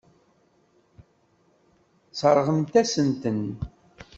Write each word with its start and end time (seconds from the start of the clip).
Sseṛɣent-asent-ten. 2.11 3.43